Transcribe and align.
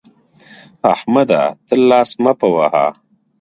احمده! 0.93 1.41
ته 1.67 1.73
لاس 1.89 2.09
مه 2.23 2.31
په 2.39 2.47
وهه. 2.55 2.87